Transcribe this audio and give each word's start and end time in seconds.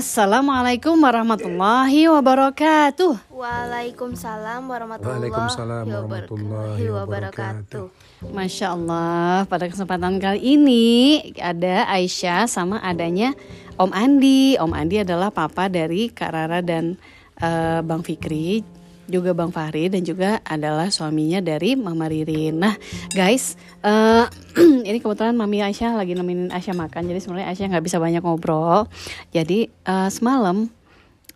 Assalamualaikum 0.00 0.96
warahmatullahi 0.96 2.08
wabarakatuh. 2.08 3.20
Waalaikumsalam 3.36 4.64
warahmatullahi, 4.64 5.28
Waalaikumsalam 5.28 5.84
wabarakatuh. 5.84 6.40
warahmatullahi 6.40 6.84
wabarakatuh. 6.88 7.84
Masya 8.32 8.66
Allah, 8.72 9.44
pada 9.44 9.68
kesempatan 9.68 10.16
kali 10.16 10.56
ini 10.56 10.88
ada 11.36 11.84
Aisyah 11.92 12.48
sama 12.48 12.80
adanya 12.80 13.36
Om 13.76 13.92
Andi. 13.92 14.56
Om 14.56 14.72
Andi 14.72 15.04
adalah 15.04 15.28
papa 15.28 15.68
dari 15.68 16.08
Kak 16.08 16.32
Rara 16.32 16.64
dan 16.64 16.96
eh, 17.36 17.84
Bang 17.84 18.00
Fikri, 18.00 18.64
juga 19.10 19.34
Bang 19.34 19.50
Fahri 19.50 19.90
dan 19.90 20.06
juga 20.06 20.38
adalah 20.46 20.88
suaminya 20.88 21.42
dari 21.42 21.74
Mama 21.74 22.06
Ririn. 22.06 22.56
Nah, 22.56 22.78
guys, 23.12 23.58
eh, 23.82 24.24
ini 24.88 25.02
kebetulan 25.02 25.34
Mami 25.34 25.60
Aisyah 25.60 25.98
lagi 25.98 26.14
nemenin 26.14 26.54
Aisyah 26.54 26.78
makan, 26.78 27.10
jadi 27.10 27.18
sebenarnya 27.18 27.48
Aisyah 27.50 27.66
nggak 27.74 27.84
bisa 27.84 27.98
banyak 27.98 28.22
ngobrol. 28.22 28.86
Jadi 29.34 29.66
eh, 29.68 30.08
semalam 30.14 30.70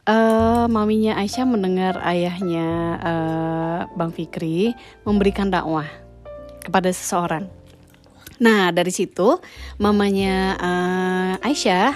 eh, 0.08 0.66
maminya 0.68 1.18
Aisyah 1.18 1.46
mendengar 1.48 2.00
ayahnya 2.04 2.68
eh, 3.00 3.80
Bang 3.96 4.12
Fikri 4.12 4.72
memberikan 5.02 5.50
dakwah 5.50 5.88
kepada 6.64 6.88
seseorang. 6.92 7.48
Nah 8.40 8.74
dari 8.74 8.92
situ 8.92 9.38
mamanya 9.80 10.58
eh, 10.58 11.46
Aisyah 11.48 11.92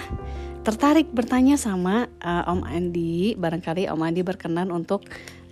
tertarik 0.65 1.09
bertanya 1.13 1.55
sama 1.55 2.09
eh, 2.21 2.51
Om 2.51 2.65
Andi. 2.65 3.33
Barangkali 3.37 3.89
Om 3.89 4.01
Andi 4.01 4.21
berkenan 4.25 4.73
untuk 4.73 5.05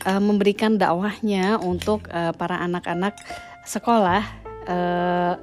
eh, 0.07 0.21
memberikan 0.23 0.79
dakwahnya 0.79 1.59
untuk 1.59 2.07
eh, 2.07 2.31
para 2.31 2.63
anak-anak 2.63 3.19
sekolah 3.67 4.23
eh, 4.63 5.33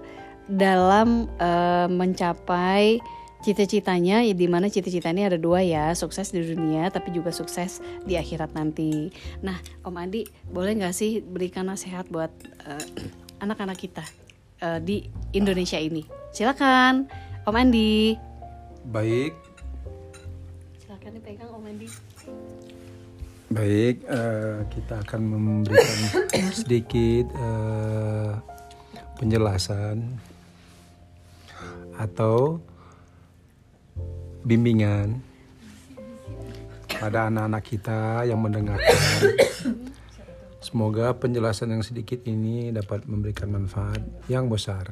dalam 0.48 1.28
eh, 1.36 1.88
mencapai 1.92 3.04
cita-citanya 3.44 4.24
ya 4.24 4.32
di 4.32 4.48
mana 4.48 4.72
cita-citanya 4.72 5.28
ada 5.28 5.36
dua 5.36 5.60
ya 5.60 5.92
sukses 5.92 6.32
di 6.32 6.40
dunia 6.40 6.88
tapi 6.88 7.12
juga 7.12 7.28
sukses 7.28 7.84
di 8.08 8.16
akhirat 8.16 8.56
nanti. 8.56 9.12
Nah 9.44 9.60
Om 9.84 10.00
Andi 10.00 10.24
boleh 10.48 10.80
nggak 10.80 10.96
sih 10.96 11.20
berikan 11.20 11.68
nasihat 11.68 12.08
buat 12.08 12.32
eh, 12.64 12.84
anak-anak 13.44 13.76
kita 13.76 14.04
eh, 14.64 14.80
di 14.80 15.04
Indonesia 15.36 15.76
ini? 15.76 16.08
Silakan 16.32 17.04
Om 17.44 17.56
Andi. 17.60 18.16
Baik, 18.84 19.32
Silakan 20.80 21.16
dipegang 21.16 21.52
Om 21.52 21.64
Andi. 21.68 21.88
Baik. 23.54 24.02
eh, 24.10 24.58
kita 24.74 25.06
akan 25.06 25.20
memberikan 25.22 25.98
sedikit 26.50 27.30
eh, 27.30 28.32
penjelasan 29.14 30.18
atau 31.94 32.58
bimbingan 34.42 35.22
pada 36.90 37.30
anak-anak 37.30 37.62
kita 37.62 38.26
yang 38.26 38.42
mendengarkan. 38.42 38.98
Semoga 40.58 41.14
penjelasan 41.14 41.70
yang 41.78 41.84
sedikit 41.86 42.26
ini 42.26 42.74
dapat 42.74 43.06
memberikan 43.06 43.54
manfaat 43.54 44.02
yang 44.26 44.50
besar. 44.50 44.90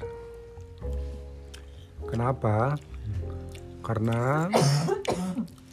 Kenapa? 2.07 2.77
Karena 3.83 4.47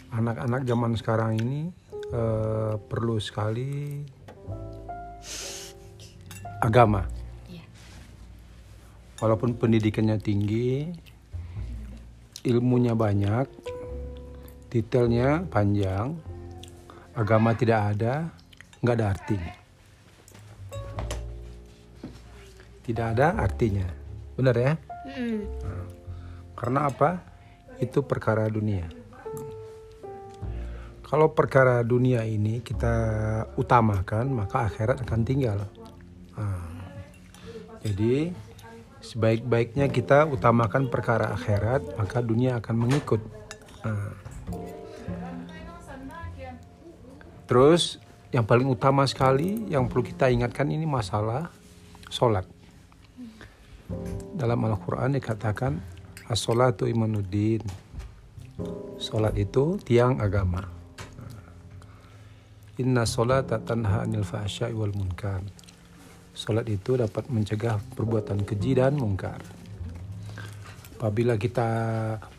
anak-anak 0.09 0.65
zaman 0.65 0.97
sekarang 0.97 1.37
ini 1.37 1.78
eh, 2.13 2.73
perlu 2.77 3.15
sekali 3.21 4.01
agama. 6.59 7.07
Iya. 7.47 7.65
Walaupun 9.23 9.55
pendidikannya 9.55 10.19
tinggi, 10.19 10.91
ilmunya 12.43 12.95
banyak, 12.95 13.47
detailnya 14.71 15.43
panjang, 15.47 16.19
agama 17.15 17.55
tidak 17.55 17.95
ada, 17.95 18.27
nggak 18.83 18.95
ada 18.95 19.07
artinya. 19.11 19.53
Tidak 22.83 23.05
ada 23.05 23.27
artinya, 23.37 23.85
benar 24.33 24.55
ya? 24.57 24.73
Mm-mm. 25.05 25.45
Karena 26.57 26.89
apa? 26.89 27.21
Itu 27.79 28.03
perkara 28.03 28.49
dunia. 28.51 28.98
Kalau 31.09 31.33
perkara 31.33 31.81
dunia 31.81 32.21
ini 32.21 32.61
kita 32.61 32.93
utamakan, 33.57 34.29
maka 34.29 34.69
akhirat 34.69 35.01
akan 35.01 35.25
tinggal. 35.25 35.65
Nah, 36.37 36.69
jadi 37.81 38.29
sebaik-baiknya 39.01 39.89
kita 39.89 40.29
utamakan 40.29 40.85
perkara 40.93 41.33
akhirat, 41.33 41.97
maka 41.97 42.21
dunia 42.21 42.61
akan 42.61 42.75
mengikut. 42.77 43.25
Nah. 43.81 44.13
Terus 47.49 47.97
yang 48.29 48.45
paling 48.45 48.69
utama 48.69 49.01
sekali 49.09 49.65
yang 49.65 49.89
perlu 49.89 50.05
kita 50.05 50.29
ingatkan 50.29 50.69
ini 50.69 50.85
masalah 50.85 51.49
sholat. 52.13 52.45
Dalam 54.37 54.61
Al-Quran 54.61 55.17
dikatakan 55.17 55.81
As-sholatu 56.29 56.85
imanuddin 56.85 57.65
Sholat 59.01 59.33
itu 59.33 59.81
tiang 59.81 60.21
agama 60.21 60.78
Inna 62.79 63.03
sholata 63.03 63.59
tanha 63.59 64.07
anil 64.07 64.23
fahsyai 64.23 64.71
wal 64.71 64.95
munkar 64.95 65.43
Sholat 66.31 66.71
itu 66.71 66.95
dapat 66.95 67.27
mencegah 67.27 67.83
perbuatan 67.99 68.47
keji 68.47 68.79
dan 68.79 68.95
mungkar 68.95 69.43
Apabila 70.99 71.35
kita 71.35 71.67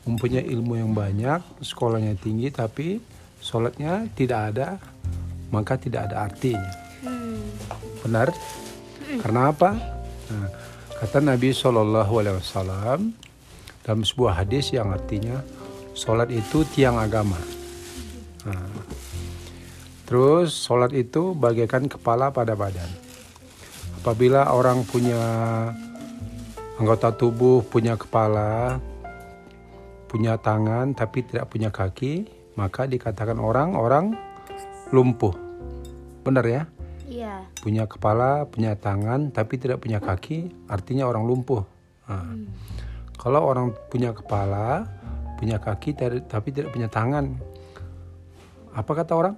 mempunyai 0.08 0.48
ilmu 0.48 0.80
yang 0.80 0.96
banyak 0.96 1.44
Sekolahnya 1.60 2.16
tinggi 2.16 2.48
tapi 2.48 2.96
Sholatnya 3.44 4.08
tidak 4.16 4.56
ada 4.56 4.80
Maka 5.52 5.76
tidak 5.76 6.08
ada 6.08 6.24
artinya 6.24 6.90
Hmm. 7.00 7.40
Benar? 8.04 8.28
Karena 9.24 9.48
apa? 9.48 9.70
Nah, 10.28 10.48
kata 11.00 11.24
Nabi 11.24 11.50
Shallallahu 11.56 12.12
Alaihi 12.20 12.36
Wasallam 12.36 13.16
dalam 13.80 14.02
sebuah 14.04 14.44
hadis 14.44 14.76
yang 14.76 14.92
artinya 14.92 15.40
sholat 15.96 16.28
itu 16.28 16.62
tiang 16.68 17.00
agama. 17.00 17.40
Nah, 18.44 18.68
terus 20.10 20.50
sholat 20.50 20.90
itu 20.90 21.38
bagaikan 21.38 21.86
kepala 21.86 22.34
pada 22.34 22.58
badan. 22.58 22.90
Apabila 24.02 24.50
orang 24.50 24.82
punya 24.82 25.22
anggota 26.82 27.14
tubuh, 27.14 27.62
punya 27.62 27.94
kepala, 27.94 28.82
punya 30.10 30.34
tangan 30.34 30.98
tapi 30.98 31.22
tidak 31.22 31.46
punya 31.46 31.70
kaki, 31.70 32.26
maka 32.58 32.90
dikatakan 32.90 33.38
orang-orang 33.38 34.18
lumpuh. 34.90 35.30
Benar 36.26 36.42
ya? 36.42 36.62
Iya. 37.10 37.42
punya 37.58 37.90
kepala, 37.90 38.46
punya 38.46 38.78
tangan, 38.78 39.34
tapi 39.34 39.58
tidak 39.58 39.82
punya 39.82 39.98
kaki, 39.98 40.54
artinya 40.70 41.10
orang 41.10 41.26
lumpuh. 41.26 41.66
Nah, 42.06 42.38
Kalau 43.18 43.50
orang 43.50 43.74
punya 43.90 44.14
kepala, 44.14 44.86
punya 45.36 45.58
kaki, 45.58 45.92
tapi 46.30 46.48
tidak 46.54 46.70
punya 46.70 46.86
tangan, 46.86 47.34
apa 48.70 48.92
kata 48.94 49.12
orang? 49.12 49.34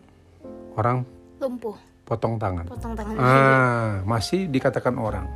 Orang 0.77 1.05
Lumpuh. 1.43 1.77
potong 2.07 2.41
tangan. 2.41 2.65
Potong 2.69 2.95
tangan. 2.97 3.15
Ah, 3.19 3.91
masih 4.07 4.49
dikatakan 4.49 4.97
orang. 4.97 5.27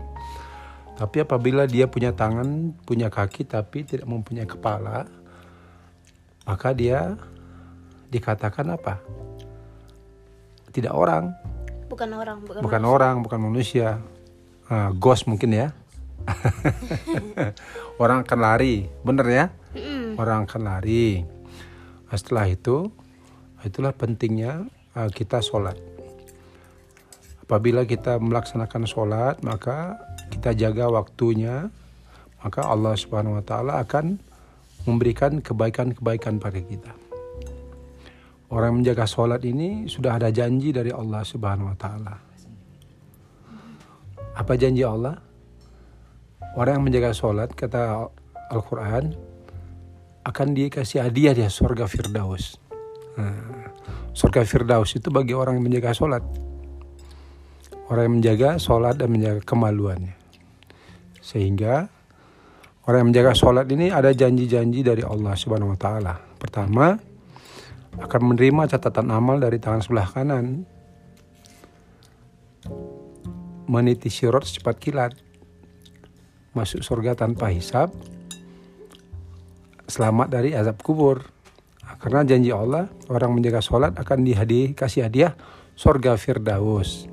Tapi 0.97 1.21
apabila 1.21 1.69
dia 1.69 1.85
punya 1.85 2.17
tangan, 2.17 2.73
punya 2.89 3.13
kaki, 3.13 3.45
tapi 3.45 3.85
tidak 3.85 4.09
mempunyai 4.09 4.49
kepala, 4.49 5.05
maka 6.49 6.73
dia 6.73 7.21
dikatakan 8.09 8.73
apa? 8.73 8.97
Tidak 10.73 10.93
orang. 10.93 11.37
Bukan 11.93 12.11
orang. 12.17 12.37
Bukan. 12.43 12.61
bukan 12.65 12.83
orang, 12.89 13.15
bukan 13.21 13.41
manusia. 13.45 14.01
Ah, 14.73 14.89
ghost 14.97 15.29
mungkin 15.29 15.53
ya. 15.53 15.69
orang 18.03 18.25
akan 18.27 18.39
lari, 18.41 18.89
bener 19.05 19.27
ya? 19.29 19.45
Orang 20.17 20.49
akan 20.49 20.63
lari. 20.65 21.23
Nah, 22.09 22.17
setelah 22.17 22.49
itu, 22.49 22.89
itulah 23.63 23.93
pentingnya 23.93 24.65
kita 25.13 25.45
sholat. 25.45 25.77
Apabila 27.47 27.87
kita 27.87 28.19
melaksanakan 28.19 28.83
sholat, 28.89 29.37
maka 29.45 30.01
kita 30.35 30.57
jaga 30.57 30.91
waktunya, 30.91 31.71
maka 32.43 32.67
Allah 32.67 32.97
Subhanahu 32.99 33.39
Wa 33.39 33.45
Taala 33.45 33.73
akan 33.85 34.19
memberikan 34.89 35.39
kebaikan-kebaikan 35.39 36.43
pada 36.43 36.59
kita. 36.59 36.93
Orang 38.51 38.75
yang 38.75 38.79
menjaga 38.83 39.05
sholat 39.07 39.43
ini 39.47 39.87
sudah 39.91 40.19
ada 40.19 40.31
janji 40.31 40.75
dari 40.75 40.91
Allah 40.91 41.23
Subhanahu 41.23 41.71
Wa 41.71 41.79
Taala. 41.79 42.15
Apa 44.37 44.53
janji 44.59 44.83
Allah? 44.83 45.19
Orang 46.57 46.81
yang 46.81 46.85
menjaga 46.89 47.13
sholat 47.13 47.53
kata 47.53 48.11
Al-Quran 48.51 49.13
akan 50.27 50.49
dikasih 50.51 51.05
hadiah 51.05 51.35
dia 51.37 51.47
surga 51.47 51.87
Firdaus. 51.87 52.59
Nah, 53.15 53.71
surga 54.17 54.49
Firdaus 54.49 54.97
itu 54.97 55.13
bagi 55.13 55.37
orang 55.37 55.61
yang 55.61 55.69
menjaga 55.69 55.93
sholat. 55.93 56.25
Orang 57.93 58.03
yang 58.09 58.15
menjaga 58.19 58.57
sholat 58.57 58.97
dan 58.97 59.13
menjaga 59.13 59.45
kemaluannya. 59.45 60.17
Sehingga 61.21 61.93
orang 62.89 62.99
yang 63.05 63.09
menjaga 63.13 63.33
sholat 63.37 63.69
ini 63.69 63.93
ada 63.93 64.09
janji-janji 64.17 64.81
dari 64.81 65.05
Allah 65.05 65.37
Subhanahu 65.37 65.77
Wa 65.77 65.79
Taala. 65.79 66.15
Pertama, 66.41 66.97
akan 68.01 68.21
menerima 68.33 68.73
catatan 68.73 69.13
amal 69.13 69.37
dari 69.37 69.61
tangan 69.61 69.85
sebelah 69.85 70.09
kanan. 70.09 70.65
Meniti 73.69 74.09
sirot 74.09 74.49
secepat 74.49 74.81
kilat. 74.81 75.13
Masuk 76.57 76.81
surga 76.81 77.13
tanpa 77.13 77.53
hisap. 77.53 77.93
Selamat 79.87 80.33
dari 80.33 80.57
azab 80.57 80.81
kubur. 80.81 81.36
Karena 81.97 82.23
janji 82.23 82.53
Allah, 82.53 82.89
orang 83.09 83.37
menjaga 83.37 83.65
sholat 83.65 83.97
akan 83.97 84.23
dihadiah, 84.23 84.77
kasih 84.77 85.09
hadiah 85.09 85.33
surga 85.77 86.17
Firdaus. 86.17 87.09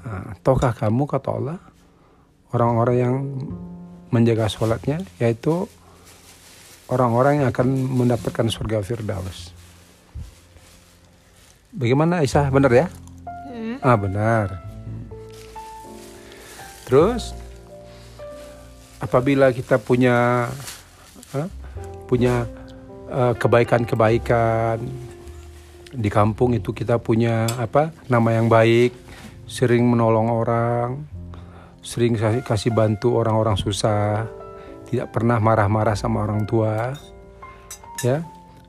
Nah, 0.00 0.36
tahukah 0.40 0.72
kamu 0.72 1.04
kata 1.08 1.28
Allah, 1.28 1.58
orang-orang 2.52 2.96
yang 2.96 3.14
menjaga 4.10 4.50
sholatnya, 4.50 5.04
yaitu 5.22 5.68
orang-orang 6.90 7.44
yang 7.44 7.48
akan 7.48 7.68
mendapatkan 7.70 8.46
surga 8.50 8.82
Firdaus. 8.82 9.54
Bagaimana 11.70 12.26
Aisyah? 12.26 12.50
Benar 12.50 12.72
ya? 12.74 12.86
Hmm. 13.46 13.78
Ah 13.78 13.94
benar. 13.94 14.46
Terus 16.90 17.30
apabila 18.98 19.54
kita 19.54 19.78
punya 19.78 20.50
ah, 21.30 21.48
punya 22.10 22.50
kebaikan-kebaikan 23.10 24.78
di 25.90 26.06
kampung 26.06 26.54
itu 26.54 26.70
kita 26.70 27.02
punya 27.02 27.50
apa 27.58 27.90
nama 28.06 28.30
yang 28.38 28.46
baik, 28.46 28.94
sering 29.50 29.82
menolong 29.82 30.30
orang, 30.30 31.02
sering 31.82 32.14
kasih- 32.46 32.70
bantu 32.70 33.18
orang-orang 33.18 33.58
susah, 33.58 34.30
tidak 34.86 35.10
pernah 35.10 35.42
marah-marah 35.42 35.98
sama 35.98 36.22
orang 36.22 36.46
tua, 36.46 36.94
ya, 38.06 38.22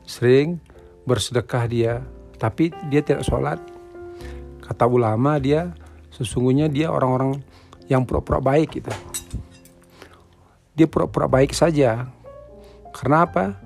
sering 0.10 0.58
bersedekah 1.06 1.64
dia, 1.70 1.94
tapi 2.42 2.74
dia 2.90 3.06
tidak 3.06 3.22
sholat. 3.22 3.62
Kata 4.66 4.90
ulama 4.90 5.38
dia 5.38 5.78
sesungguhnya 6.10 6.66
dia 6.66 6.90
orang-orang 6.90 7.38
yang 7.86 8.02
pura-pura 8.02 8.42
baik 8.42 8.82
gitu. 8.82 8.90
Dia 10.74 10.88
pura-pura 10.88 11.28
baik 11.28 11.52
saja. 11.54 12.08
Karena 12.96 13.28
apa? 13.28 13.60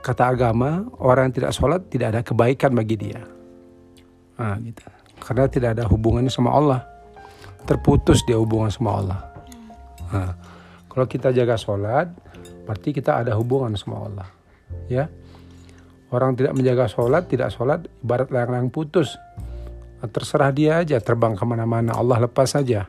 Kata 0.00 0.32
agama, 0.32 0.88
orang 0.96 1.28
yang 1.28 1.44
tidak 1.44 1.52
sholat 1.52 1.80
tidak 1.92 2.16
ada 2.16 2.20
kebaikan 2.24 2.72
bagi 2.72 2.96
dia. 2.96 3.20
Nah, 4.40 4.56
gitu. 4.64 4.80
Karena 5.20 5.44
tidak 5.52 5.76
ada 5.76 5.84
hubungannya 5.84 6.32
sama 6.32 6.56
Allah. 6.56 6.80
Terputus 7.68 8.24
dia 8.24 8.40
hubungan 8.40 8.72
sama 8.72 8.90
Allah. 8.96 9.20
Nah, 10.10 10.32
kalau 10.88 11.04
kita 11.04 11.30
jaga 11.36 11.60
sholat, 11.60 12.08
berarti 12.64 12.96
kita 12.96 13.20
ada 13.20 13.36
hubungan 13.36 13.76
sama 13.76 14.08
Allah. 14.08 14.28
Ya, 14.88 15.12
orang 16.10 16.34
tidak 16.34 16.56
menjaga 16.56 16.88
sholat, 16.88 17.28
tidak 17.28 17.52
sholat, 17.52 17.84
ibarat 18.00 18.32
layang-layang 18.32 18.72
putus. 18.72 19.14
Nah, 20.00 20.08
terserah 20.08 20.50
dia 20.50 20.80
aja 20.80 20.96
terbang 20.98 21.36
ke 21.36 21.44
mana-mana, 21.44 21.92
Allah 21.92 22.24
lepas 22.24 22.56
saja. 22.56 22.88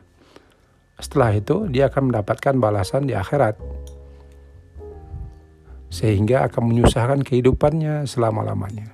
Setelah 0.96 1.36
itu 1.36 1.68
dia 1.68 1.92
akan 1.92 2.08
mendapatkan 2.08 2.54
balasan 2.56 3.04
di 3.04 3.12
akhirat. 3.12 3.58
Sehingga 5.92 6.48
akan 6.48 6.72
menyusahkan 6.72 7.20
kehidupannya 7.20 8.08
selama-lamanya. 8.08 8.88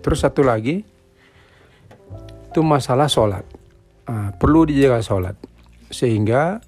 Terus 0.00 0.24
satu 0.24 0.40
lagi, 0.44 0.84
itu 2.48 2.60
masalah 2.60 3.08
sholat. 3.08 3.44
Nah, 4.04 4.32
perlu 4.36 4.68
dijaga 4.68 5.04
sholat. 5.04 5.36
Sehingga 5.92 6.60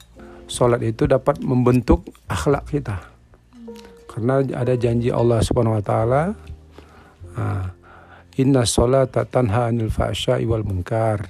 sholat 0.49 0.81
itu 0.85 1.09
dapat 1.09 1.41
membentuk 1.41 2.05
akhlak 2.29 2.69
kita. 2.69 2.97
Karena 4.09 4.41
ada 4.41 4.73
janji 4.77 5.13
Allah 5.13 5.45
Subhanahu 5.45 5.77
wa 5.77 5.85
taala, 5.85 6.23
ah, 7.37 7.77
Inna 8.37 8.69
sholata 8.69 9.25
tanha 9.25 9.73
anil 9.73 9.89
fahsya'i 9.89 10.45
wal 10.45 10.65
munkar. 10.65 11.25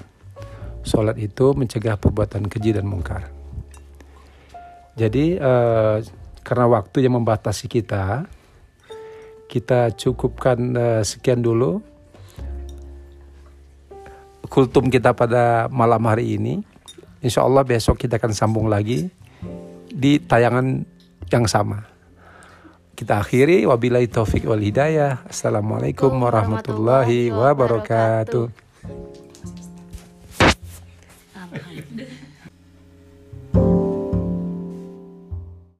Sholat 0.86 1.18
itu 1.18 1.54
mencegah 1.54 1.98
perbuatan 1.98 2.46
keji 2.46 2.74
dan 2.78 2.86
mungkar. 2.86 3.30
Jadi 4.94 5.34
eh, 5.38 5.96
karena 6.46 6.70
waktu 6.70 7.02
yang 7.02 7.18
membatasi 7.18 7.66
kita, 7.66 8.30
kita 9.50 9.90
cukupkan 9.98 10.58
uh, 10.78 11.02
sekian 11.02 11.42
dulu 11.42 11.82
kultum 14.46 14.86
kita 14.86 15.10
pada 15.10 15.66
malam 15.66 15.98
hari 16.06 16.38
ini. 16.38 16.62
Insya 17.18 17.42
Allah 17.42 17.66
besok 17.66 17.98
kita 17.98 18.22
akan 18.22 18.30
sambung 18.30 18.70
lagi 18.70 19.10
di 19.90 20.22
tayangan 20.22 20.86
yang 21.34 21.50
sama. 21.50 21.82
Kita 22.94 23.18
akhiri 23.20 23.66
wabillahi 23.66 24.06
taufik 24.06 24.46
wal 24.46 24.62
hidayah. 24.62 25.26
Assalamualaikum 25.26 26.14
warahmatullahi 26.14 27.34
wabarakatuh. 27.34 28.46